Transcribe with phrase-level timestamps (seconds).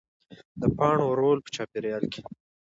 [0.61, 2.21] د پاڼو رول په چاپېریال کې